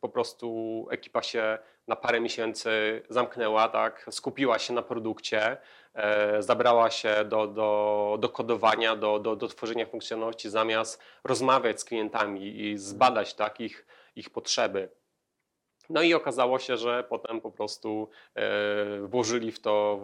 po 0.00 0.08
prostu 0.08 0.86
ekipa 0.90 1.22
się 1.22 1.58
na 1.88 1.96
parę 1.96 2.20
miesięcy 2.20 3.02
zamknęła, 3.08 3.68
tak? 3.68 4.06
skupiła 4.10 4.58
się 4.58 4.74
na 4.74 4.82
produkcie, 4.82 5.56
zabrała 6.38 6.90
się 6.90 7.24
do, 7.24 7.46
do, 7.46 8.16
do 8.20 8.28
kodowania, 8.28 8.96
do, 8.96 9.18
do, 9.18 9.36
do 9.36 9.48
tworzenia 9.48 9.86
funkcjonalności, 9.86 10.50
zamiast 10.50 11.02
rozmawiać 11.24 11.80
z 11.80 11.84
klientami 11.84 12.60
i 12.60 12.78
zbadać 12.78 13.34
tak, 13.34 13.60
ich, 13.60 13.86
ich 14.16 14.30
potrzeby. 14.30 14.88
No 15.90 16.02
i 16.02 16.14
okazało 16.14 16.58
się, 16.58 16.76
że 16.76 17.04
potem 17.08 17.40
po 17.40 17.50
prostu 17.50 18.08
e, 18.34 18.44
włożyli 19.00 19.52
w 19.52 19.60
to, 19.60 19.98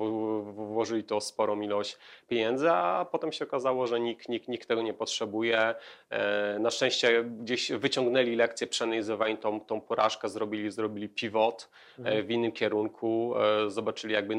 włożyli 0.52 1.04
to 1.04 1.20
sporą 1.20 1.60
ilość 1.60 1.98
pieniędzy, 2.28 2.70
a 2.70 3.06
potem 3.12 3.32
się 3.32 3.44
okazało, 3.44 3.86
że 3.86 4.00
nikt, 4.00 4.28
nikt, 4.28 4.48
nikt 4.48 4.68
tego 4.68 4.82
nie 4.82 4.94
potrzebuje. 4.94 5.74
E, 6.10 6.58
na 6.58 6.70
szczęście 6.70 7.24
gdzieś 7.24 7.72
wyciągnęli 7.72 8.36
lekcję, 8.36 8.66
przeanalizowali 8.66 9.38
tą, 9.38 9.60
tą 9.60 9.80
porażkę, 9.80 10.28
zrobili, 10.28 10.70
zrobili 10.70 11.08
pivot 11.08 11.70
e, 11.98 11.98
mhm. 11.98 12.26
w 12.26 12.30
innym 12.30 12.52
kierunku, 12.52 13.34
zobaczyli 13.68 14.14
jakby 14.14 14.34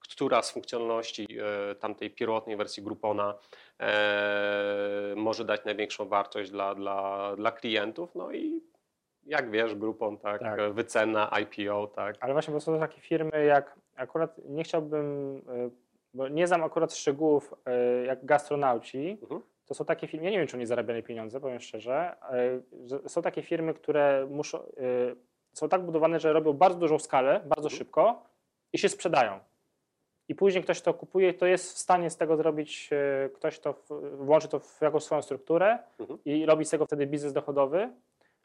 która 0.00 0.42
z 0.42 0.50
funkcjonalności 0.50 1.28
tamtej 1.80 2.10
pierwotnej 2.10 2.56
wersji 2.56 2.82
Groupona 2.82 3.34
może 5.16 5.44
dać 5.44 5.64
największą 5.64 6.08
wartość 6.08 6.50
dla, 6.50 6.74
dla, 6.74 7.36
dla 7.36 7.52
klientów, 7.52 8.14
no 8.14 8.32
i 8.32 8.60
jak 9.26 9.50
wiesz, 9.50 9.74
grupą, 9.74 10.18
tak, 10.18 10.40
tak. 10.40 10.72
wycena, 10.72 11.30
IPO, 11.42 11.86
tak. 11.86 12.16
Ale 12.20 12.32
właśnie, 12.32 12.54
bo 12.54 12.60
są 12.60 12.78
takie 12.78 13.00
firmy 13.00 13.44
jak, 13.44 13.76
akurat 13.96 14.40
nie 14.48 14.64
chciałbym, 14.64 15.36
e, 15.48 15.70
bo 16.14 16.28
nie 16.28 16.46
znam 16.46 16.64
akurat 16.64 16.94
szczegółów, 16.94 17.54
e, 17.66 18.04
jak 18.04 18.24
gastronauci, 18.24 19.18
mhm. 19.22 19.40
to 19.66 19.74
są 19.74 19.84
takie 19.84 20.08
firmy, 20.08 20.24
ja 20.24 20.30
nie 20.30 20.38
wiem, 20.38 20.46
czy 20.46 20.56
oni 20.56 20.66
zarabiają 20.66 21.02
pieniądze, 21.02 21.40
powiem 21.40 21.60
szczerze, 21.60 22.16
e, 23.02 23.08
są 23.08 23.22
takie 23.22 23.42
firmy, 23.42 23.74
które 23.74 24.26
muszą, 24.30 24.58
są 25.52 25.68
tak 25.68 25.82
budowane, 25.82 26.20
że 26.20 26.32
robią 26.32 26.52
bardzo 26.52 26.78
dużą 26.78 26.98
skalę, 26.98 27.40
bardzo 27.46 27.68
mhm. 27.68 27.78
szybko 27.78 28.22
i 28.72 28.78
się 28.78 28.88
sprzedają. 28.88 29.40
I 30.28 30.34
później 30.34 30.64
ktoś 30.64 30.80
to 30.80 30.94
kupuje, 30.94 31.34
to 31.34 31.46
jest 31.46 31.74
w 31.74 31.78
stanie 31.78 32.10
z 32.10 32.16
tego 32.16 32.36
zrobić, 32.36 32.90
ktoś 33.34 33.58
to 33.58 33.74
włączy 34.12 34.48
to 34.48 34.60
w 34.60 34.80
jakąś 34.80 35.02
swoją 35.02 35.22
strukturę 35.22 35.78
mhm. 35.98 36.18
i 36.24 36.46
robi 36.46 36.64
z 36.64 36.70
tego 36.70 36.86
wtedy 36.86 37.06
biznes 37.06 37.32
dochodowy, 37.32 37.90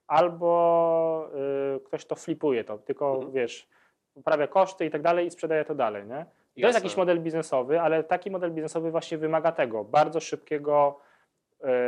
albo 0.10 1.30
y, 1.76 1.80
ktoś 1.80 2.06
to 2.06 2.16
flipuje 2.16 2.64
to, 2.64 2.78
tylko 2.78 3.16
mhm. 3.16 3.32
wiesz, 3.32 3.68
poprawia 4.14 4.48
koszty 4.48 4.86
i 4.86 4.90
tak 4.90 5.02
dalej 5.02 5.28
i 5.28 5.32
sprzedaje 5.32 5.66
to 5.66 5.76
dalej, 5.76 6.06
nie? 6.06 6.26
To 6.62 6.68
jest 6.68 6.80
jakiś 6.80 6.98
model 6.98 7.20
biznesowy, 7.20 7.82
ale 7.82 8.04
taki 8.04 8.32
model 8.32 8.52
biznesowy 8.52 8.92
właśnie 8.92 9.18
wymaga 9.18 9.52
tego, 9.52 9.84
bardzo 9.84 10.20
szybkiego, 10.20 11.00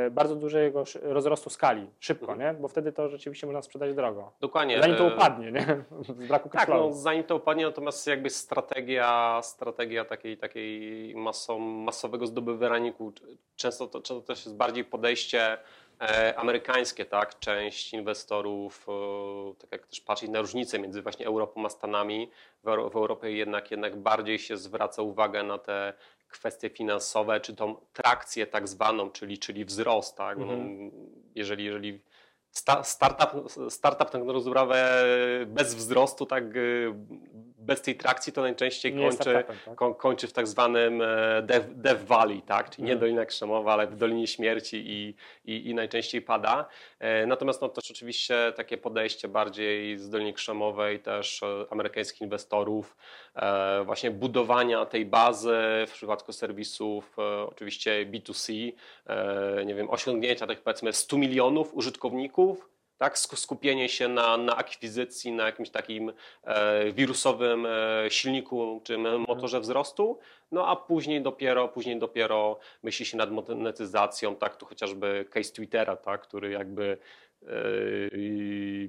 y, 0.07 0.11
bardzo 0.11 0.35
dużego 0.35 0.83
rozrostu 1.01 1.49
skali, 1.49 1.89
szybko, 1.99 2.31
mhm. 2.31 2.39
nie? 2.39 2.61
Bo 2.61 2.67
wtedy 2.67 2.91
to 2.91 3.09
rzeczywiście 3.09 3.47
można 3.47 3.61
sprzedać 3.61 3.95
drogo. 3.95 4.31
Dokładnie. 4.39 4.81
Zanim 4.81 4.97
to 4.97 5.07
e, 5.07 5.15
upadnie, 5.15 5.51
nie? 5.51 5.65
Z 6.23 6.27
braku 6.27 6.49
Tak, 6.49 6.69
no, 6.69 6.93
zanim 6.93 7.23
to 7.23 7.35
upadnie, 7.35 7.65
natomiast 7.65 8.07
jakby 8.07 8.29
strategia, 8.29 9.39
strategia 9.43 10.05
takiej, 10.05 10.37
takiej 10.37 11.15
masą, 11.15 11.59
masowego 11.59 12.27
zdobywania 12.27 12.73
rynku, 12.73 13.13
często 13.55 13.87
to, 13.87 14.01
często 14.01 14.27
też 14.27 14.45
jest 14.45 14.57
bardziej 14.57 14.83
podejście 14.83 15.57
amerykańskie, 16.35 17.05
tak, 17.05 17.39
część 17.39 17.93
inwestorów, 17.93 18.87
e, 18.89 19.53
tak 19.61 19.71
jak 19.71 19.87
też 19.87 20.01
patrzeć 20.01 20.29
na 20.29 20.41
różnice 20.41 20.79
między 20.79 21.01
właśnie 21.01 21.25
Europą 21.25 21.65
a 21.65 21.69
Stanami, 21.69 22.29
w, 22.63 22.67
Europie 22.67 23.31
jednak, 23.31 23.71
jednak 23.71 23.97
bardziej 23.97 24.39
się 24.39 24.57
zwraca 24.57 25.01
uwagę 25.01 25.43
na 25.43 25.57
te 25.57 25.93
kwestie 26.29 26.69
finansowe, 26.69 27.39
czy 27.39 27.55
tą 27.55 27.75
trakcję 27.93 28.47
tak 28.47 28.67
zwaną, 28.67 29.11
czyli, 29.11 29.37
czyli 29.37 29.65
wzrost, 29.65 30.17
tak, 30.17 30.37
no, 30.37 30.43
mhm. 30.43 30.91
jeżeli, 31.35 31.65
jeżeli 31.65 32.01
startup, 32.83 33.51
startup 33.69 34.09
tak 34.09 34.23
na 34.23 34.41
sprawę 34.41 35.03
bez 35.47 35.75
wzrostu, 35.75 36.25
tak 36.25 36.43
bez 37.61 37.81
tej 37.81 37.95
trakcji 37.95 38.33
to 38.33 38.41
najczęściej 38.41 38.93
kończy, 38.93 39.43
tak? 39.65 39.97
kończy 39.97 40.27
w 40.27 40.33
tak 40.33 40.47
zwanym 40.47 41.01
e, 41.01 41.41
Dev, 41.41 41.67
dev 41.75 42.05
Valley, 42.05 42.41
tak? 42.41 42.69
czyli 42.69 42.83
nie 42.83 42.93
mhm. 42.93 42.99
Dolina 42.99 43.25
Krzemowa, 43.25 43.73
ale 43.73 43.87
w 43.87 43.95
Dolinie 43.95 44.27
Śmierci 44.27 44.83
i, 44.85 45.15
i, 45.45 45.69
i 45.69 45.73
najczęściej 45.73 46.21
pada. 46.21 46.65
E, 46.99 47.25
natomiast 47.25 47.61
no, 47.61 47.69
też 47.69 47.91
oczywiście 47.91 48.53
takie 48.55 48.77
podejście 48.77 49.27
bardziej 49.27 49.97
z 49.97 50.09
Doliny 50.09 50.33
Krzemowej 50.33 50.99
też 50.99 51.43
e, 51.43 51.65
amerykańskich 51.69 52.21
inwestorów, 52.21 52.97
właśnie 53.85 54.11
budowania 54.11 54.85
tej 54.85 55.05
bazy 55.05 55.57
w 55.87 55.91
przypadku 55.93 56.33
serwisów 56.33 57.17
oczywiście 57.47 58.05
B2C, 58.05 58.71
nie 59.65 59.75
wiem, 59.75 59.89
osiągnięcia 59.89 60.47
tych 60.47 60.61
powiedzmy 60.61 60.93
100 60.93 61.17
milionów 61.17 61.73
użytkowników, 61.73 62.69
tak? 63.01 63.17
skupienie 63.17 63.89
się 63.89 64.07
na, 64.07 64.37
na 64.37 64.55
akwizycji, 64.55 65.31
na 65.31 65.45
jakimś 65.45 65.69
takim 65.69 66.13
e, 66.43 66.91
wirusowym 66.91 67.65
e, 67.65 67.69
silniku 68.09 68.81
czy 68.83 68.97
motorze 68.97 69.59
wzrostu, 69.59 70.19
no 70.51 70.67
a 70.67 70.75
później 70.75 71.21
dopiero, 71.21 71.67
później 71.67 71.99
dopiero 71.99 72.59
myśli 72.83 73.05
się 73.05 73.17
nad 73.17 73.31
monetyzacją, 73.31 74.35
tak, 74.35 74.55
tu 74.55 74.65
chociażby 74.65 75.25
case 75.29 75.51
Twittera, 75.53 75.95
tak, 75.95 76.21
który 76.21 76.51
jakby 76.51 76.97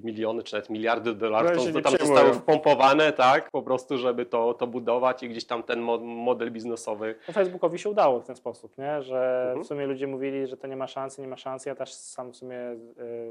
miliony 0.03 0.43
czy 0.43 0.53
nawet 0.53 0.69
miliardy 0.69 1.13
dolarów 1.13 1.73
to, 1.73 1.81
tam 1.81 1.97
zostały 1.97 2.33
wpompowane, 2.33 3.13
tak, 3.13 3.51
po 3.51 3.61
prostu, 3.61 3.97
żeby 3.97 4.25
to, 4.25 4.53
to 4.53 4.67
budować 4.67 5.23
i 5.23 5.29
gdzieś 5.29 5.45
tam 5.45 5.63
ten 5.63 5.81
model 6.01 6.51
biznesowy. 6.51 7.15
No 7.27 7.33
Facebookowi 7.33 7.79
się 7.79 7.89
udało 7.89 8.19
w 8.19 8.25
ten 8.25 8.35
sposób, 8.35 8.77
nie? 8.77 9.01
że 9.01 9.43
mhm. 9.45 9.63
w 9.63 9.67
sumie 9.67 9.85
ludzie 9.85 10.07
mówili, 10.07 10.47
że 10.47 10.57
to 10.57 10.67
nie 10.67 10.75
ma 10.75 10.87
szansy, 10.87 11.21
nie 11.21 11.27
ma 11.27 11.37
szansy, 11.37 11.69
ja 11.69 11.75
też 11.75 11.93
sam 11.93 12.31
w 12.31 12.35
sumie 12.35 12.57
e, 12.57 12.77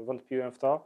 wątpiłem 0.03 0.51
w 0.51 0.59
to, 0.59 0.85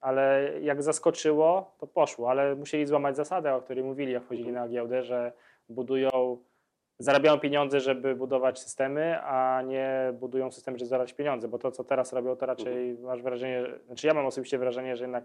ale 0.00 0.52
jak 0.62 0.82
zaskoczyło, 0.82 1.74
to 1.78 1.86
poszło, 1.86 2.30
ale 2.30 2.54
musieli 2.54 2.86
złamać 2.86 3.16
zasadę, 3.16 3.54
o 3.54 3.60
której 3.60 3.84
mówili, 3.84 4.12
jak 4.12 4.22
wchodzili 4.24 4.48
mhm. 4.48 4.66
na 4.66 4.72
giełdę, 4.72 5.02
że 5.02 5.32
budują 5.68 6.38
zarabiają 6.98 7.40
pieniądze, 7.40 7.80
żeby 7.80 8.14
budować 8.14 8.58
systemy, 8.58 9.22
a 9.22 9.62
nie 9.62 10.12
budują 10.12 10.52
systemy, 10.52 10.78
żeby 10.78 10.88
zarabiać 10.88 11.12
pieniądze, 11.12 11.48
bo 11.48 11.58
to, 11.58 11.70
co 11.70 11.84
teraz 11.84 12.12
robią, 12.12 12.36
to 12.36 12.46
raczej 12.46 12.90
mhm. 12.90 13.06
masz 13.06 13.22
wrażenie, 13.22 13.64
znaczy 13.86 14.06
ja 14.06 14.14
mam 14.14 14.26
osobiście 14.26 14.58
wrażenie, 14.58 14.96
że 14.96 15.04
jednak 15.04 15.24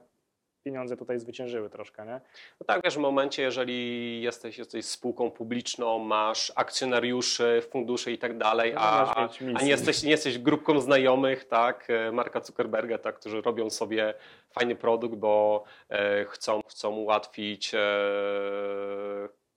pieniądze 0.64 0.98
tutaj 0.98 1.20
zwyciężyły 1.20 1.70
troszkę, 1.70 2.06
nie? 2.06 2.22
No 2.60 2.66
tak, 2.68 2.82
wiesz, 2.84 2.96
w 2.96 3.00
momencie, 3.00 3.44
jeżeli 3.44 4.22
jesteś, 4.22 4.58
jesteś 4.58 4.86
spółką 4.86 5.32
publiczną, 5.32 6.00
masz 6.00 6.52
akcjonariuszy, 6.56 7.62
fundusze 7.72 8.12
i 8.12 8.18
tak 8.18 8.38
dalej, 8.38 8.74
no, 8.74 8.82
a, 8.82 9.30
a 9.56 9.64
nie, 9.64 9.70
jesteś, 9.70 10.04
nie 10.04 10.12
jesteś 10.12 10.40
grupką 10.40 10.80
znajomych, 10.80 11.46
tak, 11.46 11.90
e, 11.90 12.12
Marka 12.12 12.42
Zuckerberga, 12.42 12.98
tak, 12.98 13.20
którzy 13.20 13.42
robią 13.42 13.70
sobie 13.70 14.14
fajny 14.50 14.76
produkt, 14.76 15.16
bo 15.16 15.64
e, 15.90 16.26
chcą, 16.26 16.62
chcą 16.68 16.96
ułatwić 16.96 17.72
e, 17.76 17.80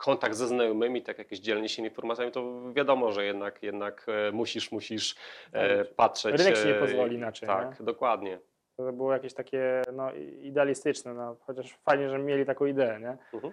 kontakt 0.05 0.35
ze 0.35 0.49
znajomymi, 0.49 1.03
tak 1.03 1.19
jakieś 1.19 1.41
dzielenie 1.41 1.69
się 1.69 1.83
informacjami, 1.83 2.33
to 2.33 2.73
wiadomo, 2.73 3.13
że 3.13 3.25
jednak, 3.25 3.63
jednak 3.63 4.07
e, 4.09 4.33
musisz, 4.33 4.73
musisz 4.73 5.17
e, 5.53 5.85
patrzeć. 5.85 6.39
Rynek 6.39 6.59
ci 6.59 6.67
nie 6.67 6.77
e, 6.77 6.81
pozwoli 6.81 7.17
inaczej, 7.17 7.47
Tak, 7.47 7.83
dokładnie. 7.83 8.39
To 8.77 8.93
było 8.93 9.13
jakieś 9.13 9.35
takie 9.35 9.83
no, 9.93 10.13
idealistyczne, 10.43 11.15
no, 11.15 11.37
chociaż 11.41 11.79
fajnie, 11.85 12.09
że 12.09 12.19
mieli 12.19 12.47
taką 12.47 12.67
ideę, 12.67 13.01
nie? 13.01 13.17
Mhm. 13.35 13.53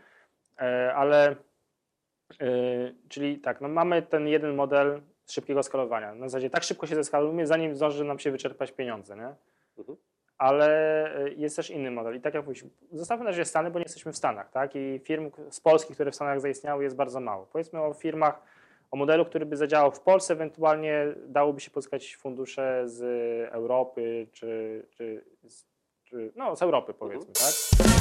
E, 0.60 0.94
ale 0.96 1.36
e, 2.42 2.46
czyli 3.10 3.40
tak, 3.40 3.62
no 3.62 3.68
mamy 3.68 4.02
ten 4.02 4.28
jeden 4.28 4.56
model 4.56 5.02
szybkiego 5.28 5.64
skalowania. 5.64 6.16
Na 6.16 6.30
zasadzie 6.30 6.50
tak 6.50 6.64
szybko 6.64 6.88
się 6.88 6.96
zeskalujemy, 6.96 7.48
zanim 7.48 7.76
zdąży 7.76 8.04
nam 8.04 8.20
się 8.20 8.32
wyczerpać 8.32 8.72
pieniądze, 8.72 9.16
nie? 9.16 9.36
Mhm 9.78 9.98
ale 10.42 10.68
e, 11.16 11.30
jest 11.30 11.56
też 11.56 11.70
inny 11.70 11.92
model. 11.92 12.16
I 12.16 12.22
tak 12.22 12.34
jak 12.34 12.44
mówiliśmy, 12.44 12.70
zostawmy 12.92 13.24
na 13.24 13.30
razie 13.30 13.46
Stany, 13.46 13.72
bo 13.72 13.80
nie 13.80 13.84
jesteśmy 13.84 14.12
w 14.12 14.18
Stanach, 14.18 14.52
tak? 14.52 14.76
I 14.76 15.00
firm 15.04 15.32
z 15.50 15.60
Polski, 15.60 15.94
które 15.94 16.12
w 16.12 16.16
Stanach 16.16 16.42
zaistniały, 16.42 16.84
jest 16.84 16.96
bardzo 16.96 17.20
mało. 17.20 17.48
Powiedzmy 17.52 17.82
o 17.82 17.94
firmach, 17.94 18.42
o 18.92 18.98
modelu, 18.98 19.26
który 19.26 19.46
by 19.46 19.58
zadziałał 19.58 19.92
w 19.92 20.00
Polsce, 20.00 20.34
ewentualnie 20.34 21.06
dałoby 21.28 21.62
się 21.62 21.72
pozyskać 21.72 22.16
fundusze 22.16 22.84
z 22.86 23.02
Europy, 23.52 24.28
czy, 24.32 24.84
czy, 24.90 25.26
czy 26.04 26.32
no, 26.36 26.56
z 26.56 26.62
Europy 26.62 26.94
powiedzmy, 26.94 27.28
mhm. 27.28 27.54
tak? 27.54 27.92